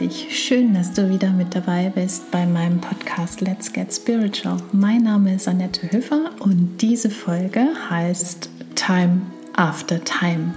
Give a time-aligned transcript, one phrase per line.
[0.00, 0.28] dich.
[0.30, 4.56] Schön, dass du wieder mit dabei bist bei meinem Podcast Let's Get Spiritual.
[4.72, 9.20] Mein Name ist Annette Höfer und diese Folge heißt Time
[9.54, 10.54] After Time.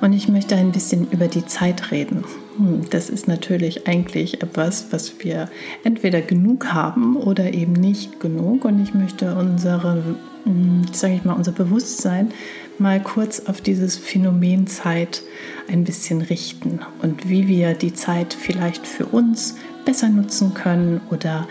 [0.00, 2.24] Und ich möchte ein bisschen über die Zeit reden.
[2.56, 5.50] Hm, das ist natürlich eigentlich etwas, was wir
[5.84, 8.64] entweder genug haben oder eben nicht genug.
[8.64, 12.32] Und ich möchte unsere, hm, sage ich mal, unser Bewusstsein
[12.78, 15.22] mal kurz auf dieses Phänomen Zeit
[15.68, 21.48] ein bisschen richten und wie wir die Zeit vielleicht für uns besser nutzen können oder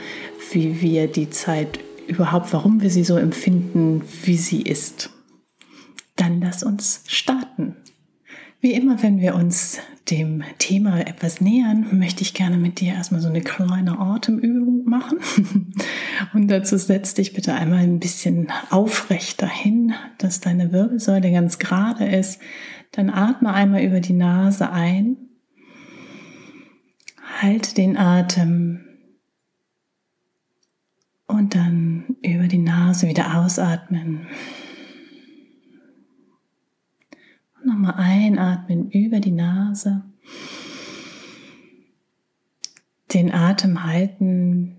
[0.51, 5.09] wie wir die Zeit überhaupt, warum wir sie so empfinden, wie sie ist.
[6.15, 7.75] Dann lass uns starten.
[8.59, 9.79] Wie immer, wenn wir uns
[10.11, 15.19] dem Thema etwas nähern, möchte ich gerne mit dir erstmal so eine kleine Atemübung machen.
[16.33, 22.05] Und dazu setz dich bitte einmal ein bisschen aufrecht dahin, dass deine Wirbelsäule ganz gerade
[22.05, 22.39] ist.
[22.91, 25.17] Dann atme einmal über die Nase ein.
[27.41, 28.85] Halte den Atem.
[31.25, 34.27] Und dann über die Nase wieder ausatmen.
[37.63, 40.03] Nochmal einatmen über die Nase.
[43.13, 44.77] Den Atem halten.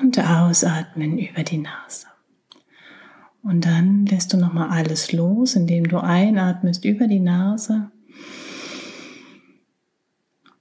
[0.00, 2.11] Und ausatmen über die Nase.
[3.42, 7.90] Und dann lässt du nochmal alles los, indem du einatmest über die Nase,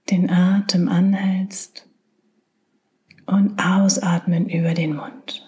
[0.09, 1.87] den Atem anhältst
[3.25, 5.45] und ausatmen über den Mund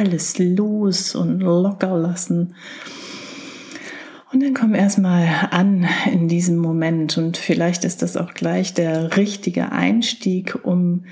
[0.00, 2.54] alles los und locker lassen.
[4.32, 9.16] Und dann komm erstmal an in diesem Moment und vielleicht ist das auch gleich der
[9.16, 11.04] richtige Einstieg, um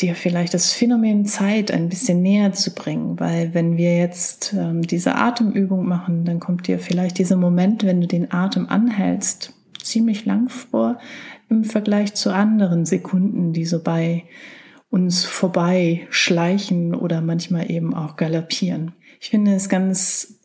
[0.00, 4.82] dir vielleicht das Phänomen Zeit ein bisschen näher zu bringen, weil wenn wir jetzt ähm,
[4.82, 10.24] diese Atemübung machen, dann kommt dir vielleicht dieser Moment, wenn du den Atem anhältst, ziemlich
[10.24, 10.98] lang vor
[11.48, 14.24] im Vergleich zu anderen Sekunden, die so bei
[14.90, 18.92] uns vorbei schleichen oder manchmal eben auch galoppieren.
[19.20, 20.40] Ich finde es ganz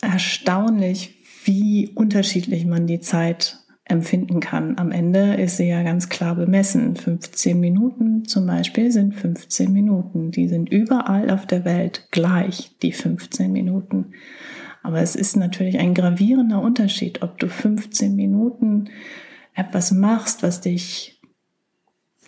[0.00, 4.78] erstaunlich, wie unterschiedlich man die Zeit empfinden kann.
[4.78, 6.96] Am Ende ist sie ja ganz klar bemessen.
[6.96, 10.30] 15 Minuten zum Beispiel sind 15 Minuten.
[10.30, 14.12] Die sind überall auf der Welt gleich, die 15 Minuten.
[14.82, 18.88] Aber es ist natürlich ein gravierender Unterschied, ob du 15 Minuten
[19.54, 21.20] etwas machst, was dich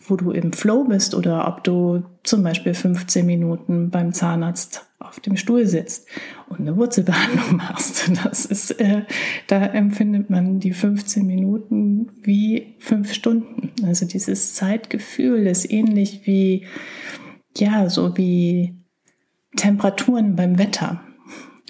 [0.06, 5.20] wo du im Flow bist oder ob du zum Beispiel 15 Minuten beim Zahnarzt auf
[5.20, 6.08] dem Stuhl sitzt
[6.48, 8.10] und eine Wurzelbehandlung machst.
[8.24, 9.02] Das ist, äh,
[9.46, 13.72] da empfindet man die 15 Minuten wie fünf Stunden.
[13.86, 16.66] Also dieses Zeitgefühl ist ähnlich wie,
[17.56, 18.74] ja, so wie
[19.56, 21.00] Temperaturen beim Wetter.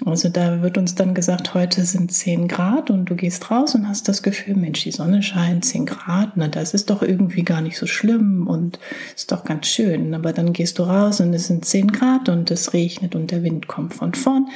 [0.03, 3.87] Also da wird uns dann gesagt, heute sind 10 Grad und du gehst raus und
[3.87, 7.61] hast das Gefühl, Mensch, die Sonne scheint, 10 Grad, na das ist doch irgendwie gar
[7.61, 8.77] nicht so schlimm und
[9.15, 10.13] ist doch ganz schön.
[10.13, 13.43] Aber dann gehst du raus und es sind 10 Grad und es regnet und der
[13.43, 14.49] Wind kommt von vorn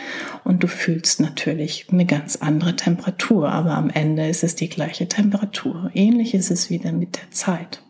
[0.43, 5.07] und du fühlst natürlich eine ganz andere Temperatur, aber am Ende ist es die gleiche
[5.07, 5.89] Temperatur.
[5.93, 7.81] Ähnlich ist es wieder mit der Zeit.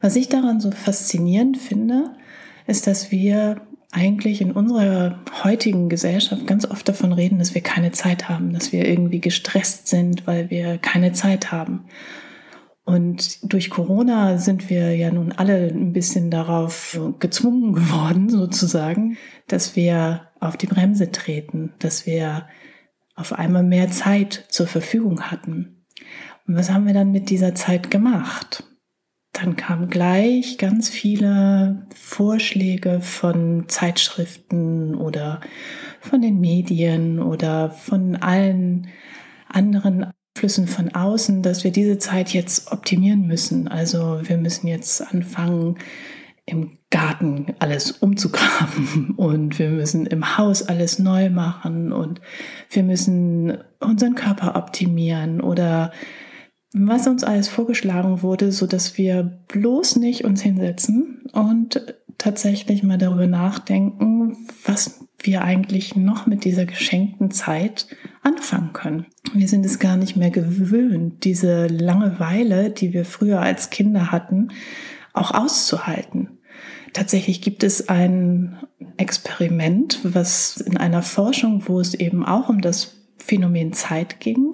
[0.00, 2.12] Was ich daran so faszinierend finde,
[2.68, 3.60] ist, dass wir
[3.92, 8.72] eigentlich in unserer heutigen Gesellschaft ganz oft davon reden, dass wir keine Zeit haben, dass
[8.72, 11.84] wir irgendwie gestresst sind, weil wir keine Zeit haben.
[12.84, 19.76] Und durch Corona sind wir ja nun alle ein bisschen darauf gezwungen geworden, sozusagen, dass
[19.76, 22.48] wir auf die Bremse treten, dass wir
[23.14, 25.84] auf einmal mehr Zeit zur Verfügung hatten.
[26.48, 28.64] Und was haben wir dann mit dieser Zeit gemacht?
[29.32, 35.40] Dann kamen gleich ganz viele Vorschläge von Zeitschriften oder
[36.00, 38.88] von den Medien oder von allen
[39.48, 43.68] anderen Einflüssen von außen, dass wir diese Zeit jetzt optimieren müssen.
[43.68, 45.78] Also wir müssen jetzt anfangen,
[46.44, 52.20] im Garten alles umzugraben und wir müssen im Haus alles neu machen und
[52.70, 55.92] wir müssen unseren Körper optimieren oder
[56.72, 62.98] was uns alles vorgeschlagen wurde, so dass wir bloß nicht uns hinsetzen und tatsächlich mal
[62.98, 67.86] darüber nachdenken, was wir eigentlich noch mit dieser geschenkten Zeit
[68.22, 69.06] anfangen können.
[69.34, 74.48] Wir sind es gar nicht mehr gewöhnt, diese Langeweile, die wir früher als Kinder hatten,
[75.12, 76.38] auch auszuhalten.
[76.92, 78.58] Tatsächlich gibt es ein
[78.96, 84.52] Experiment, was in einer Forschung, wo es eben auch um das Phänomen Zeit ging,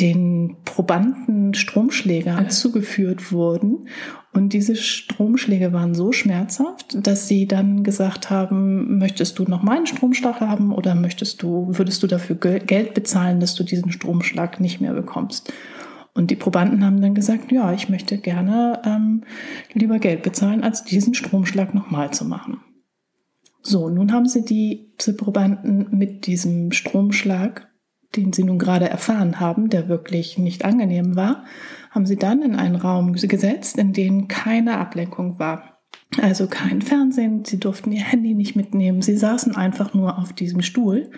[0.00, 3.88] den Probanden Stromschläger zugeführt wurden
[4.32, 9.86] Und diese Stromschläge waren so schmerzhaft, dass sie dann gesagt haben, möchtest du noch meinen
[9.86, 14.80] Stromschlag haben oder möchtest du, würdest du dafür Geld bezahlen, dass du diesen Stromschlag nicht
[14.80, 15.52] mehr bekommst?
[16.14, 19.24] Und die Probanden haben dann gesagt, ja, ich möchte gerne ähm,
[19.72, 22.60] lieber Geld bezahlen, als diesen Stromschlag nochmal zu machen.
[23.62, 27.68] So, nun haben sie die Probanden mit diesem Stromschlag,
[28.16, 31.44] den sie nun gerade erfahren haben, der wirklich nicht angenehm war,
[31.90, 35.78] haben sie dann in einen Raum gesetzt, in dem keine Ablenkung war.
[36.20, 40.62] Also kein Fernsehen, sie durften ihr Handy nicht mitnehmen, sie saßen einfach nur auf diesem
[40.62, 41.10] Stuhl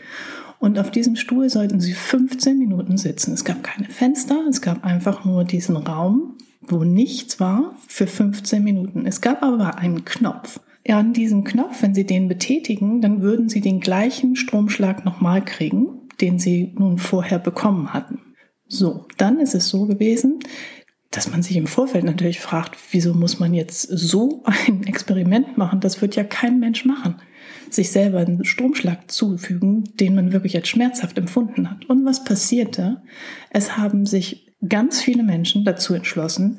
[0.59, 3.33] und auf diesem Stuhl sollten sie 15 Minuten sitzen.
[3.33, 8.63] Es gab keine Fenster, es gab einfach nur diesen Raum, wo nichts war, für 15
[8.63, 9.07] Minuten.
[9.07, 10.61] Es gab aber einen Knopf.
[10.89, 16.00] An diesem Knopf, wenn Sie den betätigen, dann würden Sie den gleichen Stromschlag nochmal kriegen,
[16.21, 18.21] den Sie nun vorher bekommen hatten.
[18.67, 20.41] So, dann ist es so gewesen,
[21.11, 25.81] dass man sich im Vorfeld natürlich fragt, wieso muss man jetzt so ein Experiment machen?
[25.81, 27.17] Das wird ja kein Mensch machen.
[27.69, 31.87] Sich selber einen Stromschlag zufügen, den man wirklich als schmerzhaft empfunden hat.
[31.87, 33.03] Und was passierte?
[33.51, 36.59] Es haben sich ganz viele Menschen dazu entschlossen,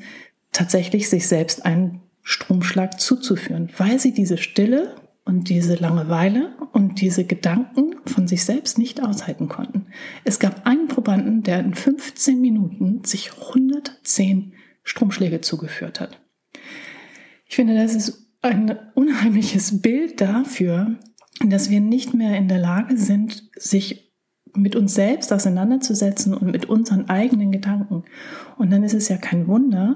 [0.52, 7.26] tatsächlich sich selbst einen Stromschlag zuzuführen, weil sie diese Stille und diese Langeweile und diese
[7.26, 9.88] Gedanken von sich selbst nicht aushalten konnten.
[10.24, 14.54] Es gab einen Probanden, der in 15 Minuten sich 110
[14.84, 16.20] Stromschläge zugeführt hat.
[17.46, 20.98] Ich finde, das ist ein unheimliches Bild dafür,
[21.46, 24.12] dass wir nicht mehr in der Lage sind, sich
[24.54, 28.04] mit uns selbst auseinanderzusetzen und mit unseren eigenen Gedanken.
[28.58, 29.96] Und dann ist es ja kein Wunder,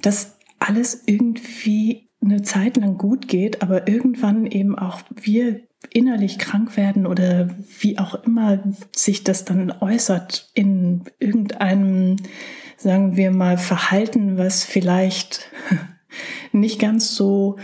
[0.00, 5.60] dass alles irgendwie eine Zeit lang gut geht, aber irgendwann eben auch wir
[5.92, 8.62] innerlich krank werden oder wie auch immer
[8.94, 12.16] sich das dann äußert in irgendeinem,
[12.76, 15.50] sagen wir mal, Verhalten, was vielleicht
[16.52, 17.56] nicht ganz so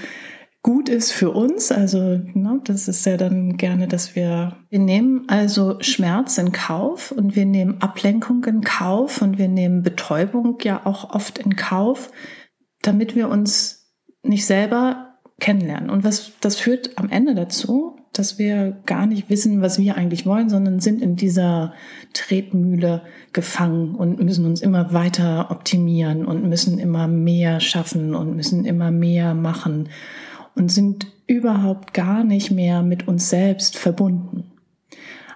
[0.63, 1.73] gut ist für uns.
[1.73, 7.11] Also ne, das ist ja dann gerne, dass wir, wir nehmen also Schmerz in Kauf
[7.11, 12.13] und wir nehmen Ablenkung in Kauf und wir nehmen Betäubung ja auch oft in Kauf,
[12.83, 13.82] damit wir uns
[14.23, 15.91] nicht selber kennenlernen.
[15.91, 20.27] Und was das führt am Ende dazu, dass wir gar nicht wissen, was wir eigentlich
[20.27, 21.73] wollen, sondern sind in dieser
[22.13, 23.03] Tretmühle
[23.33, 28.91] gefangen und müssen uns immer weiter optimieren und müssen immer mehr schaffen und müssen immer
[28.91, 29.89] mehr machen
[30.55, 34.53] und sind überhaupt gar nicht mehr mit uns selbst verbunden.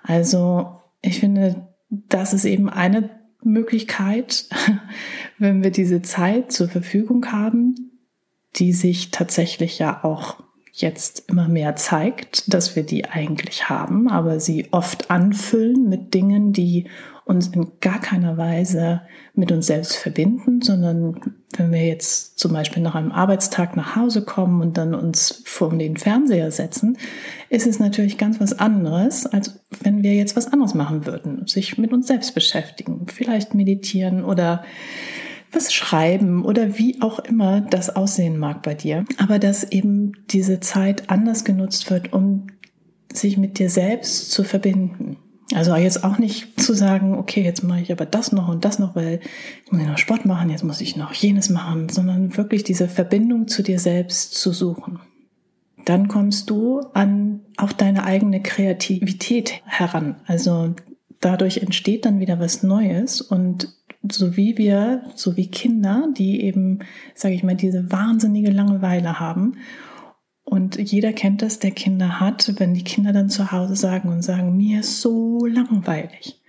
[0.03, 3.11] Also ich finde, das ist eben eine
[3.43, 4.49] Möglichkeit,
[5.39, 7.86] wenn wir diese Zeit zur Verfügung haben,
[8.57, 10.37] die sich tatsächlich ja auch
[10.73, 16.53] jetzt immer mehr zeigt, dass wir die eigentlich haben, aber sie oft anfüllen mit Dingen,
[16.53, 16.89] die
[17.25, 19.01] uns in gar keiner Weise
[19.35, 24.23] mit uns selbst verbinden, sondern wenn wir jetzt zum Beispiel nach einem Arbeitstag nach Hause
[24.23, 26.99] kommen und dann uns vor den Fernseher setzen,
[27.49, 31.79] ist es natürlich ganz was anderes, als wenn wir jetzt was anderes machen würden, sich
[31.79, 34.63] mit uns selbst beschäftigen, vielleicht meditieren oder
[35.53, 39.05] was schreiben oder wie auch immer das aussehen mag bei dir.
[39.19, 42.49] Aber dass eben diese Zeit anders genutzt wird, um
[43.13, 45.17] sich mit dir selbst zu verbinden.
[45.55, 48.79] Also jetzt auch nicht zu sagen, okay, jetzt mache ich aber das noch und das
[48.79, 49.21] noch, weil
[49.65, 53.47] ich muss noch Sport machen, jetzt muss ich noch jenes machen, sondern wirklich diese Verbindung
[53.47, 54.99] zu dir selbst zu suchen.
[55.85, 60.17] Dann kommst du an auch deine eigene Kreativität heran.
[60.27, 60.75] Also
[61.21, 63.73] dadurch entsteht dann wieder was Neues und
[64.13, 66.81] so wie wir, so wie Kinder, die eben,
[67.15, 69.57] sage ich mal, diese wahnsinnige Langeweile haben.
[70.45, 74.23] Und jeder kennt das, der Kinder hat, wenn die Kinder dann zu Hause sagen und
[74.23, 76.41] sagen, mir ist so langweilig.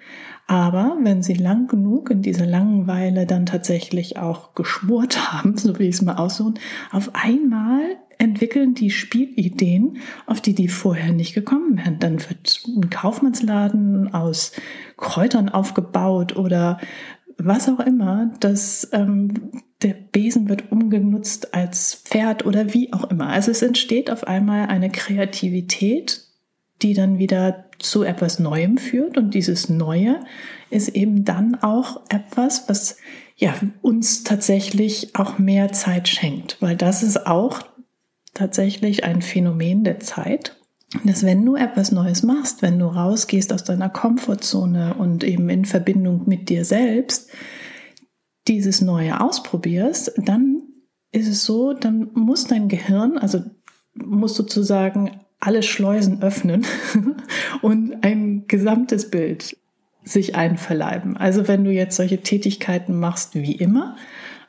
[0.47, 5.83] Aber wenn sie lang genug in dieser Langeweile dann tatsächlich auch geschmort haben, so wie
[5.83, 6.55] ich es mal aussuchen,
[6.91, 11.99] auf einmal entwickeln die Spielideen, auf die die vorher nicht gekommen wären.
[11.99, 14.53] Dann wird ein Kaufmannsladen aus
[14.95, 16.79] Kräutern aufgebaut oder
[17.37, 19.51] was auch immer, dass ähm,
[19.81, 23.27] der Besen wird umgenutzt als Pferd oder wie auch immer.
[23.27, 26.23] Also es entsteht auf einmal eine Kreativität,
[26.81, 29.17] die dann wieder zu etwas Neuem führt.
[29.17, 30.19] Und dieses Neue
[30.69, 32.97] ist eben dann auch etwas, was
[33.35, 37.61] ja uns tatsächlich auch mehr Zeit schenkt, weil das ist auch
[38.33, 40.56] tatsächlich ein Phänomen der Zeit
[41.03, 45.65] dass wenn du etwas Neues machst, wenn du rausgehst aus deiner Komfortzone und eben in
[45.65, 47.29] Verbindung mit dir selbst
[48.47, 50.63] dieses Neue ausprobierst, dann
[51.11, 53.43] ist es so, dann muss dein Gehirn, also
[53.95, 56.65] muss sozusagen alle Schleusen öffnen
[57.61, 59.57] und ein gesamtes Bild
[60.03, 61.17] sich einverleiben.
[61.17, 63.97] Also wenn du jetzt solche Tätigkeiten machst wie immer,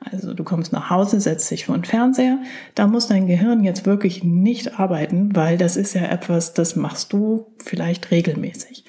[0.00, 2.38] Also du kommst nach Hause, setzt dich vor den Fernseher,
[2.74, 7.12] da muss dein Gehirn jetzt wirklich nicht arbeiten, weil das ist ja etwas, das machst
[7.12, 8.84] du vielleicht regelmäßig.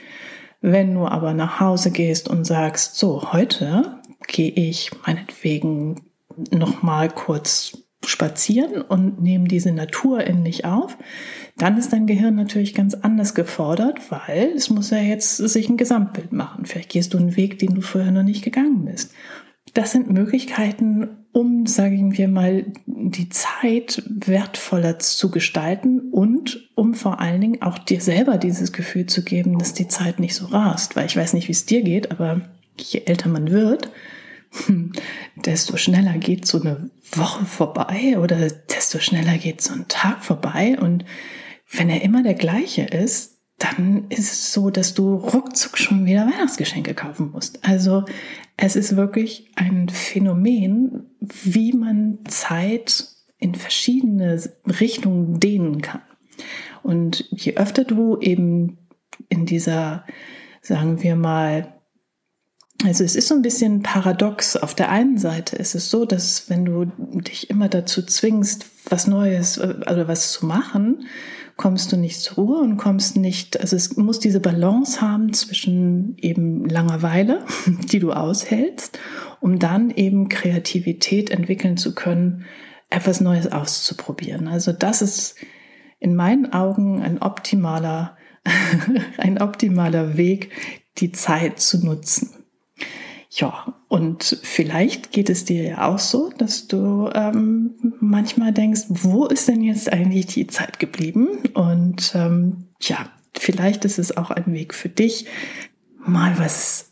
[0.62, 6.02] Wenn du aber nach Hause gehst und sagst, so, heute gehe ich meinetwegen
[6.52, 10.98] nochmal kurz spazieren und nehme diese Natur in mich auf,
[11.58, 15.76] dann ist dein Gehirn natürlich ganz anders gefordert, weil es muss ja jetzt sich ein
[15.76, 16.66] Gesamtbild machen.
[16.66, 19.12] Vielleicht gehst du einen Weg, den du vorher noch nicht gegangen bist.
[19.80, 27.22] Das sind Möglichkeiten, um, sagen wir mal, die Zeit wertvoller zu gestalten und um vor
[27.22, 30.98] allen Dingen auch dir selber dieses Gefühl zu geben, dass die Zeit nicht so rast.
[30.98, 32.42] Weil ich weiß nicht, wie es dir geht, aber
[32.78, 33.90] je älter man wird,
[35.46, 40.78] desto schneller geht so eine Woche vorbei oder desto schneller geht so ein Tag vorbei.
[40.78, 41.06] Und
[41.72, 46.26] wenn er immer der gleiche ist, dann ist es so, dass du ruckzuck schon wieder
[46.26, 47.64] Weihnachtsgeschenke kaufen musst.
[47.64, 48.06] Also
[48.58, 53.06] es ist wirklich ein Phänomen, wie man Zeit
[53.38, 56.02] in verschiedene Richtungen dehnen kann.
[56.84, 58.78] Und je öfter du eben
[59.28, 60.06] in dieser,
[60.62, 61.74] sagen wir mal,
[62.86, 64.56] also es ist so ein bisschen paradox.
[64.56, 69.06] Auf der einen Seite ist es so, dass wenn du dich immer dazu zwingst, was
[69.06, 71.06] Neues, also was zu machen,
[71.60, 76.16] kommst du nicht zur Ruhe und kommst nicht, also es muss diese Balance haben zwischen
[76.18, 77.46] eben Langeweile,
[77.92, 78.98] die du aushältst,
[79.42, 82.46] um dann eben Kreativität entwickeln zu können,
[82.90, 84.48] etwas Neues auszuprobieren.
[84.48, 85.36] Also das ist
[86.00, 88.16] in meinen Augen ein optimaler,
[89.18, 90.52] ein optimaler Weg,
[91.00, 92.39] die Zeit zu nutzen.
[93.40, 99.28] Ja, und vielleicht geht es dir ja auch so, dass du ähm, manchmal denkst, wo
[99.28, 101.40] ist denn jetzt eigentlich die Zeit geblieben?
[101.54, 105.26] Und ähm, ja, vielleicht ist es auch ein Weg für dich,
[106.06, 106.92] mal was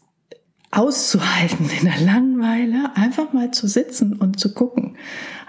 [0.71, 4.97] auszuhalten in der Langeweile, einfach mal zu sitzen und zu gucken.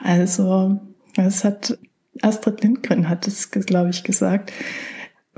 [0.02, 0.80] Also,
[1.14, 1.78] das hat
[2.22, 4.52] Astrid Lindgren hat es, glaube ich, gesagt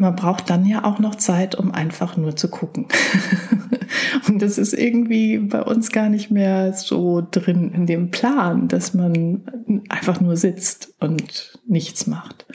[0.00, 2.86] man braucht dann ja auch noch Zeit, um einfach nur zu gucken.
[4.28, 8.94] und das ist irgendwie bei uns gar nicht mehr so drin in dem Plan, dass
[8.94, 9.42] man
[9.88, 12.46] einfach nur sitzt und nichts macht.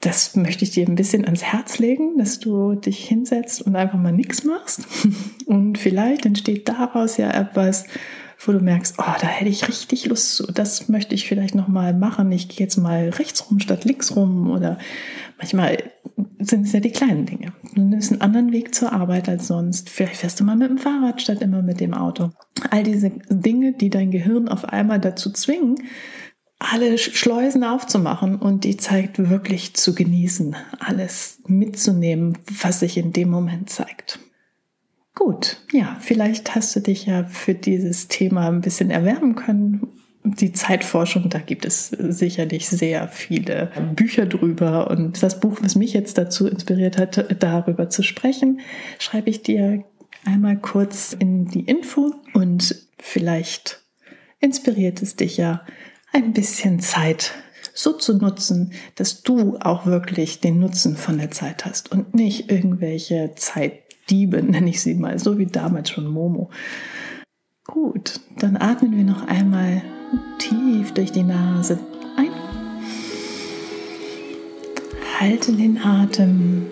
[0.00, 3.98] Das möchte ich dir ein bisschen ans Herz legen, dass du dich hinsetzt und einfach
[3.98, 4.84] mal nichts machst.
[5.46, 7.84] Und vielleicht entsteht daraus ja etwas,
[8.44, 10.46] wo du merkst, oh, da hätte ich richtig Lust zu.
[10.46, 12.32] Das möchte ich vielleicht noch mal machen.
[12.32, 14.78] Ich gehe jetzt mal rechts rum statt links rum oder
[15.38, 15.78] manchmal
[16.40, 17.52] sind es ja die kleinen Dinge.
[17.74, 19.88] Du nimmst einen anderen Weg zur Arbeit als sonst.
[19.88, 22.30] Vielleicht fährst du mal mit dem Fahrrad statt immer mit dem Auto.
[22.70, 25.76] All diese Dinge, die dein Gehirn auf einmal dazu zwingen,
[26.58, 33.30] alle Schleusen aufzumachen und die Zeit wirklich zu genießen, alles mitzunehmen, was sich in dem
[33.30, 34.20] Moment zeigt.
[35.14, 40.52] Gut, ja, vielleicht hast du dich ja für dieses Thema ein bisschen erwärmen können die
[40.52, 44.90] Zeitforschung, da gibt es sicherlich sehr viele Bücher drüber.
[44.90, 48.60] Und das Buch, was mich jetzt dazu inspiriert hat, darüber zu sprechen,
[48.98, 49.84] schreibe ich dir
[50.24, 53.82] einmal kurz in die Info und vielleicht
[54.40, 55.62] inspiriert es dich ja
[56.12, 57.32] ein bisschen Zeit
[57.74, 62.50] so zu nutzen, dass du auch wirklich den Nutzen von der Zeit hast und nicht
[62.50, 66.50] irgendwelche Zeitdiebe, nenne ich sie mal, so wie damals schon Momo.
[67.64, 69.82] Gut, dann atmen wir noch einmal
[70.38, 71.78] tief durch die Nase
[72.16, 72.30] ein.
[75.20, 76.66] Halte den Atem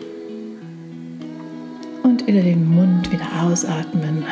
[2.03, 4.25] und über den Mund wieder ausatmen.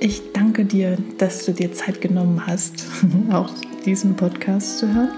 [0.00, 2.86] Ich danke dir, dass du dir Zeit genommen hast,
[3.30, 3.50] auch
[3.84, 5.10] diesen Podcast zu hören.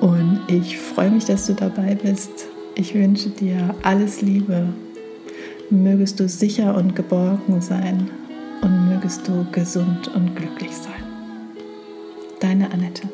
[0.00, 2.46] Und ich freue mich, dass du dabei bist.
[2.74, 4.68] Ich wünsche dir alles Liebe.
[5.70, 8.08] Mögest du sicher und geborgen sein
[8.98, 11.04] mögest du gesund und glücklich sein.
[12.40, 13.08] Deine Annette.